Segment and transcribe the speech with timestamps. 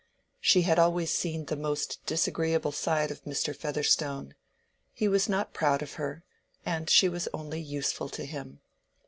[0.39, 3.55] She had always seen the most disagreeable side of Mr.
[3.55, 4.33] Featherstone:
[4.93, 6.23] he was not proud of her,
[6.65, 8.61] and she was only useful to him.